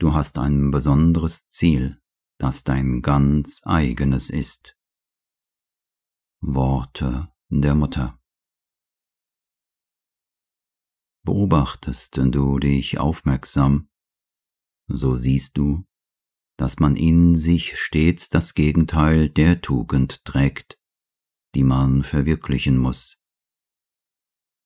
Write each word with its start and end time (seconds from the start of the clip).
Du 0.00 0.12
hast 0.12 0.38
ein 0.38 0.70
besonderes 0.70 1.48
Ziel, 1.48 2.00
das 2.38 2.62
dein 2.62 3.02
ganz 3.02 3.62
eigenes 3.64 4.30
ist. 4.30 4.76
Worte 6.40 7.32
der 7.48 7.74
Mutter. 7.74 8.20
Beobachtest 11.24 12.16
du 12.16 12.58
dich 12.60 12.98
aufmerksam, 12.98 13.88
so 14.86 15.16
siehst 15.16 15.58
du, 15.58 15.84
dass 16.56 16.78
man 16.78 16.94
in 16.94 17.36
sich 17.36 17.78
stets 17.78 18.28
das 18.28 18.54
Gegenteil 18.54 19.28
der 19.28 19.60
Tugend 19.60 20.24
trägt, 20.24 20.78
die 21.54 21.64
man 21.64 22.04
verwirklichen 22.04 22.78
muss. 22.78 23.20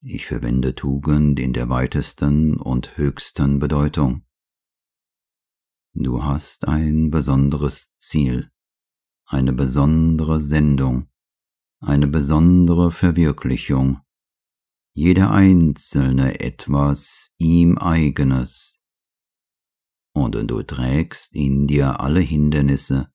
Ich 0.00 0.26
verwende 0.26 0.74
Tugend 0.74 1.38
in 1.38 1.52
der 1.52 1.68
weitesten 1.68 2.56
und 2.58 2.96
höchsten 2.96 3.58
Bedeutung. 3.58 4.27
Du 6.00 6.22
hast 6.22 6.68
ein 6.68 7.10
besonderes 7.10 7.92
Ziel, 7.96 8.52
eine 9.26 9.52
besondere 9.52 10.38
Sendung, 10.38 11.08
eine 11.80 12.06
besondere 12.06 12.92
Verwirklichung, 12.92 13.98
jeder 14.94 15.32
einzelne 15.32 16.38
etwas 16.38 17.34
ihm 17.38 17.78
eigenes. 17.78 18.80
Und 20.14 20.36
du 20.36 20.62
trägst 20.62 21.34
in 21.34 21.66
dir 21.66 21.98
alle 21.98 22.20
Hindernisse, 22.20 23.12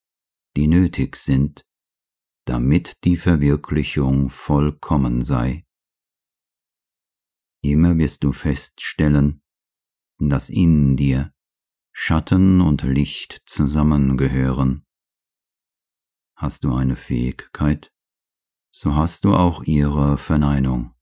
die 0.58 0.68
nötig 0.68 1.16
sind, 1.16 1.66
damit 2.44 2.98
die 3.05 3.16
Verwirklichung 3.16 4.30
vollkommen 4.30 5.22
sei. 5.22 5.66
Immer 7.62 7.98
wirst 7.98 8.26
du 8.26 8.34
feststellen, 8.34 9.41
dass 10.20 10.50
in 10.50 10.98
dir 10.98 11.33
Schatten 11.96 12.60
und 12.60 12.82
Licht 12.82 13.44
zusammengehören. 13.46 14.84
Hast 16.35 16.63
du 16.63 16.74
eine 16.74 16.96
Fähigkeit, 16.96 17.94
so 18.72 18.96
hast 18.96 19.26
du 19.26 19.35
auch 19.35 19.63
ihre 19.63 20.18
Verneinung. 20.18 20.96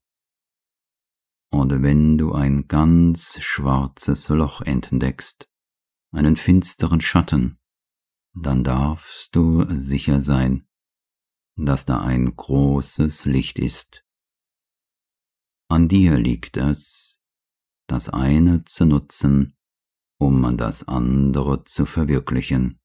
Und 1.49 1.81
wenn 1.81 2.17
du 2.17 2.33
ein 2.33 2.67
ganz 2.67 3.41
schwarzes 3.41 4.27
Loch 4.27 4.61
entdeckst, 4.61 5.49
einen 6.11 6.35
finsteren 6.35 6.99
Schatten, 6.99 7.57
dann 8.33 8.65
darfst 8.65 9.33
du 9.33 9.65
sicher 9.73 10.19
sein, 10.19 10.67
dass 11.55 11.85
da 11.85 12.01
ein 12.01 12.35
großes 12.35 13.23
Licht 13.23 13.59
ist. 13.59 14.05
An 15.69 15.87
dir 15.87 16.17
liegt 16.17 16.57
es, 16.57 17.23
das 17.87 18.09
eine 18.09 18.65
zu 18.65 18.85
nutzen, 18.85 19.57
um 20.39 20.57
das 20.57 20.87
andere 20.87 21.63
zu 21.63 21.85
verwirklichen. 21.85 22.79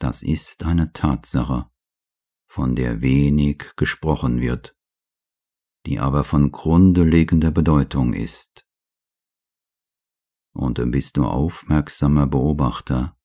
Das 0.00 0.22
ist 0.22 0.64
eine 0.64 0.92
Tatsache, 0.92 1.70
von 2.48 2.76
der 2.76 3.00
wenig 3.00 3.72
gesprochen 3.76 4.40
wird 4.40 4.78
die 5.88 5.98
aber 5.98 6.22
von 6.22 6.52
grundlegender 6.52 7.50
Bedeutung 7.50 8.12
ist. 8.12 8.66
Und 10.52 10.78
bist 10.90 11.16
du 11.16 11.24
aufmerksamer 11.24 12.26
Beobachter, 12.26 13.16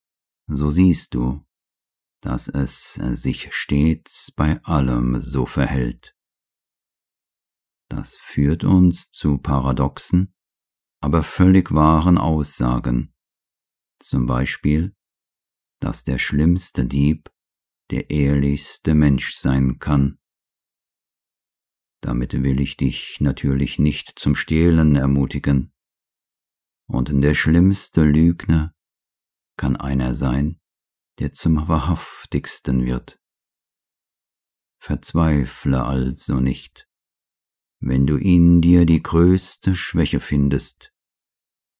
so 0.47 0.69
siehst 0.69 1.14
du, 1.14 1.45
dass 2.22 2.47
es 2.47 2.94
sich 2.94 3.53
stets 3.53 4.31
bei 4.31 4.64
allem 4.64 5.19
so 5.19 5.45
verhält. 5.45 6.16
Das 7.89 8.16
führt 8.16 8.64
uns 8.64 9.11
zu 9.11 9.39
paradoxen, 9.39 10.34
aber 11.04 11.22
völlig 11.22 11.73
wahren 11.73 12.18
Aussagen, 12.18 13.14
zum 14.00 14.26
Beispiel, 14.26 14.96
dass 15.82 16.06
der 16.06 16.18
schlimmste 16.18 16.86
Dieb 16.86 17.30
der 17.92 18.09
ehrlichste 18.09 18.94
Mensch 18.96 19.36
sein 19.36 19.80
kann, 19.80 20.18
damit 22.00 22.31
will 22.31 22.62
ich 22.62 22.78
dich 22.78 23.19
natürlich 23.19 23.80
nicht 23.80 24.18
zum 24.18 24.38
Stehlen 24.38 24.96
ermutigen. 24.96 25.74
Und 26.88 27.09
der 27.22 27.34
schlimmste 27.34 28.06
Lügner 28.06 28.74
kann 29.58 29.75
einer 29.75 30.16
sein, 30.16 30.62
der 31.20 31.34
zum 31.34 31.68
wahrhaftigsten 31.68 32.85
wird. 32.85 33.20
Verzweifle 34.80 35.84
also 35.84 36.40
nicht, 36.40 36.88
wenn 37.81 38.08
du 38.08 38.16
in 38.16 38.62
dir 38.62 38.85
die 38.85 39.03
größte 39.03 39.75
Schwäche 39.75 40.22
findest, 40.22 40.93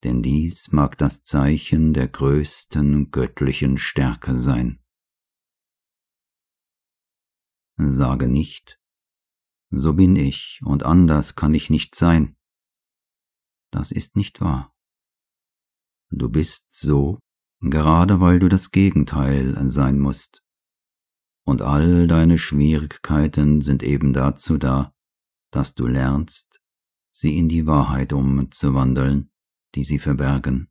denn 0.04 0.22
dies 0.22 0.72
mag 0.72 0.98
das 0.98 1.24
Zeichen 1.24 1.94
der 1.94 2.08
größten 2.08 3.12
göttlichen 3.12 3.78
Stärke 3.78 4.38
sein. 4.38 4.80
Sage 7.78 8.28
nicht, 8.28 8.80
so 9.72 9.94
bin 9.94 10.16
ich 10.16 10.62
und 10.64 10.84
anders 10.84 11.36
kann 11.36 11.54
ich 11.54 11.70
nicht 11.70 11.96
sein. 11.96 12.36
Das 13.72 13.92
ist 13.92 14.16
nicht 14.16 14.42
wahr. 14.42 14.72
Du 16.12 16.30
bist 16.30 16.76
so, 16.76 17.20
gerade 17.60 18.20
weil 18.20 18.38
du 18.38 18.50
das 18.50 18.70
Gegenteil 18.70 19.58
sein 19.68 20.00
musst. 20.00 20.44
Und 21.46 21.62
all 21.62 22.08
deine 22.08 22.38
Schwierigkeiten 22.38 23.62
sind 23.62 23.82
eben 23.82 24.14
dazu 24.14 24.58
da, 24.58 24.94
dass 25.52 25.74
du 25.74 25.88
lernst, 25.88 26.62
sie 27.12 27.38
in 27.38 27.50
die 27.50 27.66
Wahrheit 27.66 28.14
umzuwandeln, 28.14 29.33
die 29.76 29.84
sie 29.84 30.00
verbergen. 30.00 30.70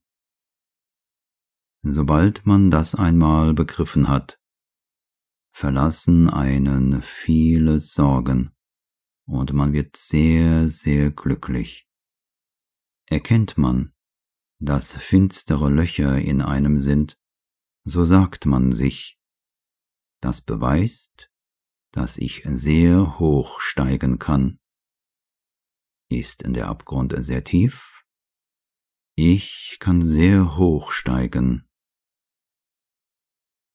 Sobald 1.82 2.46
man 2.46 2.70
das 2.70 2.94
einmal 2.94 3.54
begriffen 3.54 4.08
hat, 4.08 4.38
verlassen 5.52 6.30
einen 6.30 7.02
viele 7.02 7.80
Sorgen, 7.80 8.54
und 9.26 9.52
man 9.52 9.72
wird 9.72 9.96
sehr, 9.96 10.68
sehr 10.68 11.10
glücklich. 11.10 11.88
Erkennt 13.06 13.58
man, 13.58 13.92
dass 14.60 14.94
finstere 14.94 15.68
Löcher 15.70 16.18
in 16.18 16.40
einem 16.40 16.78
sind, 16.78 17.18
so 17.84 18.04
sagt 18.04 18.46
man 18.46 18.72
sich, 18.72 19.18
das 20.20 20.40
beweist, 20.40 21.30
dass 21.92 22.16
ich 22.16 22.42
sehr 22.44 23.18
hoch 23.18 23.60
steigen 23.60 24.18
kann. 24.18 24.60
Ist 26.08 26.44
der 26.46 26.68
Abgrund 26.68 27.14
sehr 27.18 27.42
tief? 27.42 27.91
Ich 29.14 29.76
kann 29.80 30.02
sehr 30.02 30.56
hoch 30.56 30.90
steigen. 30.92 31.68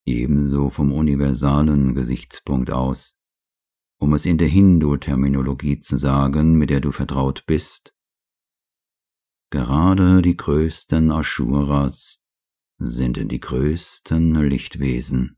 Ebenso 0.05 0.69
vom 0.69 0.91
universalen 0.93 1.95
Gesichtspunkt 1.95 2.71
aus 2.71 3.21
um 3.99 4.13
es 4.13 4.25
in 4.25 4.37
der 4.37 4.47
Hindu-Terminologie 4.47 5.79
zu 5.79 5.97
sagen, 5.97 6.57
mit 6.57 6.69
der 6.69 6.81
du 6.81 6.91
vertraut 6.91 7.45
bist. 7.45 7.95
Gerade 9.49 10.21
die 10.21 10.37
größten 10.37 11.11
Ashuras 11.11 12.23
sind 12.77 13.31
die 13.31 13.39
größten 13.39 14.35
Lichtwesen. 14.49 15.37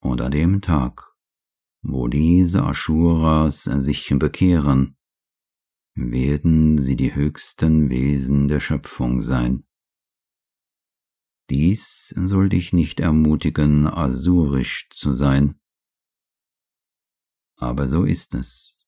Und 0.00 0.20
an 0.20 0.30
dem 0.30 0.60
Tag, 0.60 1.16
wo 1.82 2.06
diese 2.06 2.62
Ashuras 2.64 3.64
sich 3.64 4.08
bekehren, 4.18 4.95
werden 5.96 6.78
sie 6.78 6.94
die 6.94 7.14
höchsten 7.14 7.90
Wesen 7.90 8.48
der 8.48 8.60
Schöpfung 8.60 9.22
sein. 9.22 9.64
Dies 11.48 12.14
soll 12.16 12.48
dich 12.48 12.72
nicht 12.72 13.00
ermutigen, 13.00 13.86
asurisch 13.86 14.88
zu 14.90 15.14
sein, 15.14 15.58
aber 17.56 17.88
so 17.88 18.04
ist 18.04 18.34
es. 18.34 18.86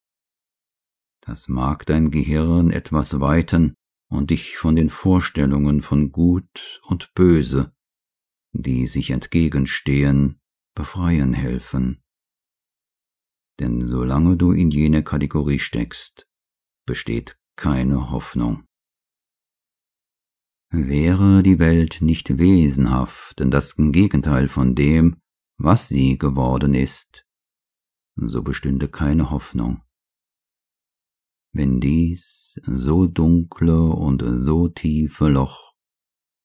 Das 1.20 1.48
mag 1.48 1.86
dein 1.86 2.10
Gehirn 2.10 2.70
etwas 2.70 3.20
weiten 3.20 3.74
und 4.08 4.30
dich 4.30 4.56
von 4.56 4.76
den 4.76 4.90
Vorstellungen 4.90 5.82
von 5.82 6.12
Gut 6.12 6.80
und 6.86 7.12
Böse, 7.14 7.74
die 8.52 8.86
sich 8.86 9.10
entgegenstehen, 9.10 10.40
befreien 10.74 11.32
helfen. 11.32 12.02
Denn 13.58 13.84
solange 13.86 14.36
du 14.36 14.52
in 14.52 14.70
jene 14.70 15.02
Kategorie 15.02 15.58
steckst, 15.58 16.27
besteht 16.88 17.38
keine 17.54 18.10
Hoffnung. 18.10 18.64
Wäre 20.70 21.42
die 21.42 21.58
Welt 21.58 21.98
nicht 22.00 22.38
wesenhaft, 22.38 23.38
denn 23.38 23.50
das 23.50 23.76
Gegenteil 23.76 24.48
von 24.48 24.74
dem, 24.74 25.20
was 25.58 25.88
sie 25.88 26.16
geworden 26.16 26.72
ist, 26.72 27.26
so 28.16 28.42
bestünde 28.42 28.88
keine 28.88 29.30
Hoffnung. 29.30 29.82
Wenn 31.52 31.78
dies 31.78 32.58
so 32.64 33.06
dunkle 33.06 33.82
und 33.82 34.24
so 34.26 34.68
tiefe 34.68 35.28
Loch, 35.28 35.74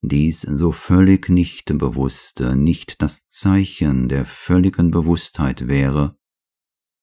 dies 0.02 0.42
so 0.42 0.74
völlig 0.74 1.30
nicht 1.30 1.78
bewusste, 1.78 2.58
nicht 2.58 3.02
das 3.02 3.30
Zeichen 3.30 4.10
der 4.10 4.26
völligen 4.26 4.92
Bewusstheit 4.92 5.68
wäre, 5.68 6.18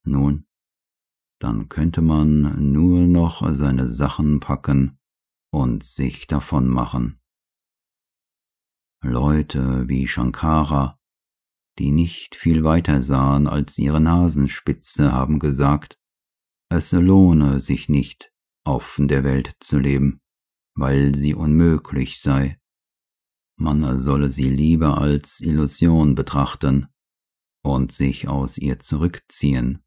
nun, 0.05 0.47
dann 1.41 1.69
könnte 1.69 2.03
man 2.03 2.73
nur 2.73 3.01
noch 3.01 3.43
seine 3.55 3.89
Sachen 3.89 4.41
packen 4.41 4.99
und 5.53 5.83
sich 5.83 6.27
davon 6.27 6.69
machen. 6.69 7.21
Leute 9.03 9.89
wie 9.89 10.07
Shankara, 10.07 10.99
die 11.79 11.93
nicht 11.93 12.37
viel 12.37 12.63
weiter 12.63 13.01
sahen 13.01 13.47
als 13.47 13.79
ihre 13.79 14.01
Nasenspitze, 14.01 15.13
haben 15.13 15.39
gesagt, 15.39 15.99
es 16.71 16.93
lohne 16.93 17.59
sich 17.59 17.89
nicht, 17.89 18.33
auf 18.65 19.01
der 19.01 19.25
Welt 19.25 19.57
zu 19.61 19.79
leben, 19.79 20.21
weil 20.77 21.15
sie 21.15 21.35
unmöglich 21.35 22.21
sei. 22.21 22.61
Man 23.59 23.99
solle 23.99 24.31
sie 24.31 24.51
lieber 24.51 24.99
als 24.99 25.41
Illusion 25.41 26.15
betrachten 26.15 26.89
und 27.65 27.93
sich 27.93 28.29
aus 28.29 28.59
ihr 28.59 28.79
zurückziehen. 28.79 29.83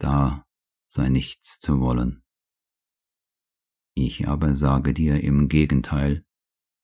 Da 0.00 0.46
sei 0.88 1.10
nichts 1.10 1.60
zu 1.60 1.80
wollen. 1.80 2.24
Ich 3.94 4.26
aber 4.26 4.54
sage 4.54 4.94
dir 4.94 5.22
im 5.22 5.48
Gegenteil, 5.48 6.24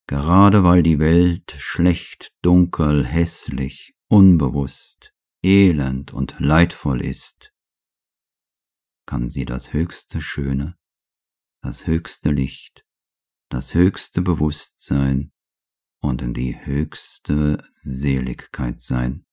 gerade 0.06 0.64
weil 0.64 0.82
die 0.82 0.98
Welt 0.98 1.56
schlecht, 1.58 2.34
dunkel, 2.42 3.06
hässlich, 3.06 3.96
unbewusst, 4.08 5.14
elend 5.42 6.12
und 6.12 6.36
leidvoll 6.38 7.00
ist, 7.00 7.54
kann 9.06 9.30
sie 9.30 9.46
das 9.46 9.72
höchste 9.72 10.20
Schöne, 10.20 10.76
das 11.62 11.86
höchste 11.86 12.30
Licht, 12.32 12.84
das 13.48 13.72
höchste 13.72 14.20
Bewusstsein 14.20 15.32
und 16.02 16.20
die 16.36 16.54
höchste 16.66 17.64
Seligkeit 17.70 18.80
sein. 18.80 19.24